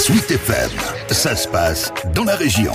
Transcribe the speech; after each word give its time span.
Sweet 0.00 0.30
FM, 0.30 0.70
ça 1.10 1.36
se 1.36 1.46
passe 1.46 1.92
dans 2.14 2.24
la 2.24 2.34
région. 2.34 2.72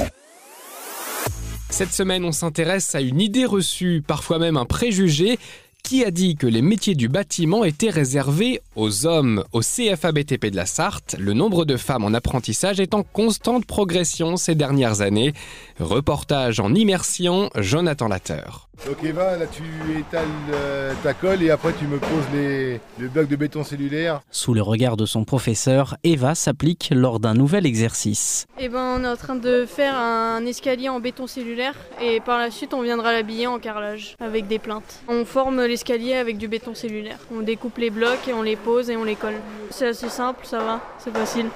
Cette 1.71 1.91
semaine, 1.91 2.23
on 2.23 2.31
s'intéresse 2.31 2.93
à 2.93 3.01
une 3.01 3.19
idée 3.19 3.45
reçue, 3.45 4.03
parfois 4.05 4.37
même 4.37 4.57
un 4.57 4.65
préjugé. 4.65 5.39
Qui 5.81 6.05
a 6.05 6.11
dit 6.11 6.35
que 6.35 6.45
les 6.45 6.61
métiers 6.61 6.93
du 6.93 7.09
bâtiment 7.09 7.63
étaient 7.63 7.89
réservés 7.89 8.61
aux 8.75 9.07
hommes 9.07 9.43
Au 9.53 9.61
CFA 9.61 10.11
BTP 10.11 10.51
de 10.51 10.55
la 10.55 10.67
Sarthe, 10.67 11.15
le 11.17 11.33
nombre 11.33 11.65
de 11.65 11.77
femmes 11.77 12.03
en 12.03 12.13
apprentissage 12.13 12.79
est 12.79 12.93
en 12.93 13.01
constante 13.01 13.65
progression 13.65 14.37
ces 14.37 14.53
dernières 14.53 15.01
années. 15.01 15.33
Reportage 15.79 16.59
en 16.59 16.75
immersion, 16.75 17.49
Jonathan 17.55 18.07
Latteur. 18.07 18.64
Donc 18.85 19.03
Eva, 19.03 19.37
là 19.37 19.45
tu 19.47 19.63
étales 19.97 20.25
euh, 20.53 20.93
ta 21.03 21.13
colle 21.13 21.41
et 21.41 21.49
après 21.49 21.73
tu 21.73 21.85
me 21.85 21.97
poses 21.97 22.09
les, 22.33 22.79
le 22.99 23.07
bloc 23.07 23.27
de 23.27 23.35
béton 23.35 23.63
cellulaire. 23.63 24.21
Sous 24.31 24.53
le 24.53 24.61
regard 24.61 24.97
de 24.97 25.05
son 25.05 25.23
professeur, 25.23 25.95
Eva 26.03 26.35
s'applique 26.35 26.89
lors 26.93 27.19
d'un 27.19 27.33
nouvel 27.33 27.65
exercice. 27.65 28.45
Eh 28.59 28.69
ben, 28.69 28.97
on 28.99 29.03
est 29.03 29.07
en 29.07 29.15
train 29.15 29.35
de 29.35 29.65
faire 29.65 29.95
un 29.95 30.45
escalier 30.45 30.89
en 30.89 30.99
béton 30.99 31.27
cellulaire 31.27 31.75
et 32.01 32.19
par 32.19 32.37
la 32.37 32.51
suite 32.51 32.73
on 32.73 32.81
viendra 32.81 33.11
l'habiller 33.11 33.47
en 33.47 33.59
carrelage 33.59 34.15
avec 34.19 34.47
des 34.47 34.59
plaintes. 34.59 35.01
On 35.07 35.25
forme 35.25 35.63
l'escalier 35.65 36.13
avec 36.13 36.37
du 36.37 36.47
béton 36.47 36.75
cellulaire. 36.75 37.19
On 37.35 37.41
découpe 37.41 37.77
les 37.77 37.89
blocs 37.89 38.27
et 38.27 38.33
on 38.33 38.41
les 38.41 38.55
pose 38.55 38.89
et 38.89 38.97
on 38.97 39.03
les 39.03 39.15
colle. 39.15 39.39
C'est 39.69 39.87
assez 39.87 40.09
simple, 40.09 40.45
ça 40.45 40.59
va, 40.59 40.81
c'est 40.99 41.11
facile. 41.15 41.47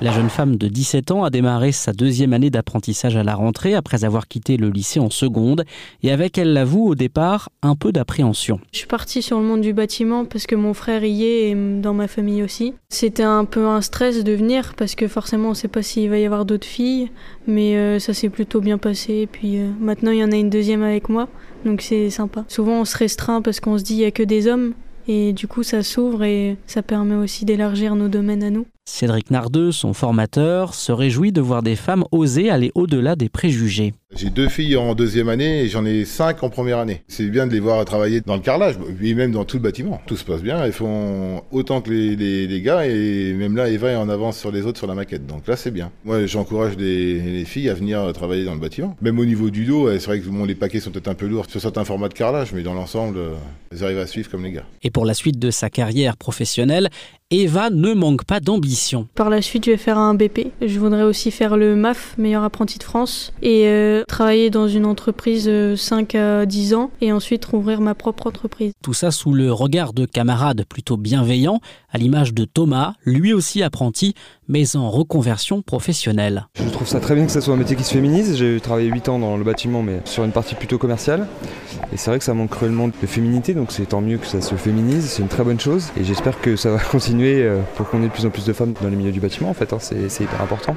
La 0.00 0.10
jeune 0.10 0.30
femme 0.30 0.56
de 0.56 0.68
17 0.68 1.10
ans 1.12 1.22
a 1.22 1.30
démarré 1.30 1.70
sa 1.70 1.92
deuxième 1.92 2.32
année 2.32 2.50
d'apprentissage 2.50 3.16
à 3.16 3.22
la 3.22 3.34
rentrée 3.34 3.74
après 3.74 4.04
avoir 4.04 4.26
quitté 4.26 4.56
le 4.56 4.70
lycée 4.70 4.98
en 4.98 5.10
seconde 5.10 5.64
et 6.02 6.10
avec 6.10 6.38
elle 6.38 6.52
l'avoue 6.52 6.88
au 6.88 6.94
départ 6.94 7.50
un 7.62 7.76
peu 7.76 7.92
d'appréhension. 7.92 8.58
Je 8.72 8.78
suis 8.78 8.86
partie 8.86 9.22
sur 9.22 9.38
le 9.38 9.44
monde 9.44 9.60
du 9.60 9.72
bâtiment 9.72 10.24
parce 10.24 10.46
que 10.46 10.56
mon 10.56 10.74
frère 10.74 11.04
y 11.04 11.24
est 11.24 11.50
et 11.50 11.54
dans 11.54 11.94
ma 11.94 12.08
famille 12.08 12.42
aussi. 12.42 12.74
C'était 12.88 13.22
un 13.22 13.44
peu 13.44 13.66
un 13.66 13.80
stress 13.80 14.24
de 14.24 14.32
venir 14.32 14.74
parce 14.76 14.94
que 14.94 15.06
forcément 15.06 15.48
on 15.48 15.50
ne 15.50 15.56
sait 15.56 15.68
pas 15.68 15.82
s'il 15.82 16.10
va 16.10 16.18
y 16.18 16.24
avoir 16.24 16.44
d'autres 16.44 16.66
filles, 16.66 17.10
mais 17.46 17.76
euh, 17.76 17.98
ça 17.98 18.12
s'est 18.12 18.30
plutôt 18.30 18.60
bien 18.60 18.78
passé. 18.78 19.12
Et 19.12 19.26
puis 19.26 19.58
euh, 19.58 19.68
maintenant 19.80 20.10
il 20.10 20.18
y 20.18 20.24
en 20.24 20.32
a 20.32 20.36
une 20.36 20.50
deuxième 20.50 20.82
avec 20.82 21.08
moi, 21.08 21.28
donc 21.64 21.80
c'est 21.80 22.10
sympa. 22.10 22.44
Souvent 22.48 22.80
on 22.80 22.84
se 22.84 22.96
restreint 22.96 23.40
parce 23.40 23.60
qu'on 23.60 23.78
se 23.78 23.84
dit 23.84 23.94
il 23.94 24.00
y 24.00 24.04
a 24.04 24.10
que 24.10 24.22
des 24.24 24.48
hommes, 24.48 24.74
et 25.08 25.32
du 25.32 25.48
coup, 25.48 25.62
ça 25.62 25.82
s'ouvre 25.82 26.22
et 26.22 26.56
ça 26.66 26.82
permet 26.82 27.16
aussi 27.16 27.44
d'élargir 27.44 27.96
nos 27.96 28.08
domaines 28.08 28.42
à 28.42 28.50
nous. 28.50 28.66
Cédric 28.84 29.30
Nardeux, 29.30 29.72
son 29.72 29.94
formateur, 29.94 30.74
se 30.74 30.92
réjouit 30.92 31.32
de 31.32 31.40
voir 31.40 31.62
des 31.62 31.76
femmes 31.76 32.04
oser 32.10 32.50
aller 32.50 32.72
au-delà 32.74 33.16
des 33.16 33.28
préjugés. 33.28 33.94
J'ai 34.14 34.28
deux 34.28 34.48
filles 34.48 34.76
en 34.76 34.94
deuxième 34.94 35.28
année 35.30 35.62
et 35.62 35.68
j'en 35.68 35.86
ai 35.86 36.04
cinq 36.04 36.42
en 36.42 36.50
première 36.50 36.78
année. 36.78 37.02
C'est 37.08 37.28
bien 37.28 37.46
de 37.46 37.52
les 37.52 37.60
voir 37.60 37.82
travailler 37.84 38.20
dans 38.20 38.34
le 38.34 38.42
carrelage, 38.42 38.76
et 39.00 39.14
même 39.14 39.32
dans 39.32 39.44
tout 39.44 39.56
le 39.56 39.62
bâtiment. 39.62 40.00
Tout 40.06 40.16
se 40.16 40.24
passe 40.24 40.42
bien, 40.42 40.62
elles 40.62 40.72
font 40.72 41.42
autant 41.50 41.80
que 41.80 41.90
les, 41.90 42.14
les, 42.14 42.46
les 42.46 42.60
gars 42.60 42.86
et 42.86 43.32
même 43.32 43.56
là, 43.56 43.68
Eva 43.68 43.90
est 43.90 43.96
en 43.96 44.08
avance 44.08 44.38
sur 44.38 44.52
les 44.52 44.66
autres 44.66 44.78
sur 44.78 44.86
la 44.86 44.94
maquette. 44.94 45.26
Donc 45.26 45.46
là, 45.46 45.56
c'est 45.56 45.70
bien. 45.70 45.90
Moi, 46.04 46.26
j'encourage 46.26 46.76
les, 46.76 47.20
les, 47.20 47.44
filles 47.44 47.70
à 47.70 47.74
venir 47.74 48.12
travailler 48.12 48.44
dans 48.44 48.54
le 48.54 48.60
bâtiment. 48.60 48.96
Même 49.00 49.18
au 49.18 49.24
niveau 49.24 49.50
du 49.50 49.64
dos, 49.64 49.90
c'est 49.98 50.06
vrai 50.06 50.20
que 50.20 50.28
bon, 50.28 50.44
les 50.44 50.54
paquets 50.54 50.80
sont 50.80 50.90
peut-être 50.90 51.08
un 51.08 51.14
peu 51.14 51.26
lourds 51.26 51.46
sur 51.48 51.60
certains 51.60 51.84
formats 51.84 52.08
de 52.08 52.14
carrelage, 52.14 52.52
mais 52.52 52.62
dans 52.62 52.74
l'ensemble, 52.74 53.18
elles 53.70 53.82
arrivent 53.82 53.98
à 53.98 54.06
suivre 54.06 54.30
comme 54.30 54.44
les 54.44 54.52
gars. 54.52 54.64
Et 54.82 54.90
pour 54.90 55.06
la 55.06 55.14
suite 55.14 55.38
de 55.38 55.50
sa 55.50 55.70
carrière 55.70 56.16
professionnelle, 56.16 56.90
Eva 57.32 57.70
ne 57.70 57.94
manque 57.94 58.24
pas 58.24 58.40
d'ambition. 58.40 59.08
Par 59.14 59.30
la 59.30 59.40
suite, 59.40 59.64
je 59.64 59.70
vais 59.70 59.76
faire 59.78 59.96
un 59.96 60.14
BP. 60.14 60.48
Je 60.60 60.78
voudrais 60.78 61.02
aussi 61.02 61.30
faire 61.30 61.56
le 61.56 61.74
MAF, 61.74 62.14
meilleur 62.18 62.44
apprenti 62.44 62.78
de 62.78 62.82
France, 62.82 63.32
et 63.40 63.66
euh, 63.68 64.01
travailler 64.06 64.50
dans 64.50 64.68
une 64.68 64.86
entreprise 64.86 65.50
5 65.76 66.14
euh, 66.14 66.42
à 66.42 66.46
10 66.46 66.74
ans, 66.74 66.90
et 67.00 67.12
ensuite 67.12 67.44
rouvrir 67.44 67.80
ma 67.80 67.94
propre 67.94 68.26
entreprise. 68.26 68.72
Tout 68.82 68.94
ça 68.94 69.10
sous 69.10 69.32
le 69.32 69.52
regard 69.52 69.92
de 69.92 70.06
camarades 70.06 70.64
plutôt 70.68 70.96
bienveillants, 70.96 71.60
à 71.90 71.98
l'image 71.98 72.34
de 72.34 72.44
Thomas, 72.44 72.94
lui 73.04 73.32
aussi 73.32 73.62
apprenti, 73.62 74.14
mais 74.48 74.76
en 74.76 74.90
reconversion 74.90 75.62
professionnelle. 75.62 76.46
Je 76.54 76.68
trouve 76.68 76.86
ça 76.86 77.00
très 77.00 77.14
bien 77.14 77.26
que 77.26 77.32
ce 77.32 77.40
soit 77.40 77.54
un 77.54 77.56
métier 77.56 77.76
qui 77.76 77.84
se 77.84 77.92
féminise. 77.92 78.36
J'ai 78.36 78.60
travaillé 78.60 78.88
8 78.88 79.08
ans 79.08 79.18
dans 79.18 79.36
le 79.36 79.44
bâtiment, 79.44 79.82
mais 79.82 80.00
sur 80.04 80.24
une 80.24 80.32
partie 80.32 80.54
plutôt 80.54 80.78
commerciale. 80.78 81.26
Et 81.92 81.96
c'est 81.96 82.10
vrai 82.10 82.18
que 82.18 82.24
ça 82.24 82.34
manque 82.34 82.50
cruellement 82.50 82.88
de 82.88 83.06
féminité, 83.06 83.54
donc 83.54 83.70
c'est 83.70 83.86
tant 83.86 84.00
mieux 84.00 84.18
que 84.18 84.26
ça 84.26 84.40
se 84.40 84.54
féminise, 84.54 85.04
c'est 85.10 85.22
une 85.22 85.28
très 85.28 85.44
bonne 85.44 85.60
chose. 85.60 85.90
Et 86.00 86.04
j'espère 86.04 86.40
que 86.40 86.56
ça 86.56 86.70
va 86.70 86.78
continuer 86.90 87.42
euh, 87.42 87.60
pour 87.76 87.88
qu'on 87.88 88.02
ait 88.02 88.06
de 88.06 88.12
plus 88.12 88.26
en 88.26 88.30
plus 88.30 88.46
de 88.46 88.52
femmes 88.52 88.74
dans 88.80 88.88
les 88.88 88.96
milieux 88.96 89.12
du 89.12 89.20
bâtiment, 89.20 89.50
en 89.50 89.54
fait, 89.54 89.72
hein. 89.72 89.78
c'est 89.80 90.24
hyper 90.24 90.40
important. 90.40 90.74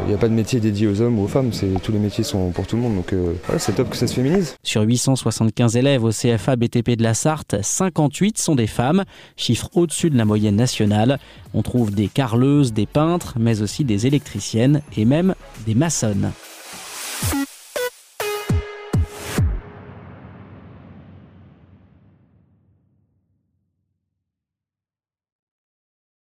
Il 0.00 0.06
n'y 0.06 0.14
a 0.14 0.18
pas 0.18 0.28
de 0.28 0.34
métier 0.34 0.60
dédié 0.60 0.86
aux 0.86 1.00
hommes 1.00 1.18
ou 1.18 1.24
aux 1.24 1.28
femmes, 1.28 1.50
tous 1.82 1.92
les 1.92 1.98
métiers 1.98 2.24
sont 2.24 2.50
pour 2.50 2.66
tout 2.66 2.76
le 2.76 2.82
monde, 2.82 2.96
donc 2.96 3.12
euh, 3.12 3.32
voilà, 3.46 3.58
c'est 3.58 3.72
top 3.72 3.90
que 3.90 3.96
ça 3.96 4.06
se 4.06 4.14
féminise. 4.14 4.54
Sur 4.62 4.82
875 4.82 5.76
élèves 5.76 6.04
au 6.04 6.10
CFA 6.10 6.56
BTP 6.56 6.90
de 6.90 7.02
la 7.02 7.14
Sarthe, 7.14 7.56
58 7.60 8.38
sont 8.38 8.54
des 8.54 8.66
femmes, 8.66 9.04
chiffre 9.36 9.68
au-dessus 9.74 10.10
de 10.10 10.16
la 10.16 10.24
moyenne 10.24 10.56
nationale. 10.56 11.18
On 11.54 11.62
trouve 11.62 11.92
des 11.92 12.08
carleuses, 12.08 12.72
des 12.72 12.86
mais 13.38 13.62
aussi 13.62 13.84
des 13.84 14.06
électriciennes 14.06 14.82
et 14.96 15.04
même 15.04 15.34
des 15.66 15.74
maçonnes. 15.74 16.32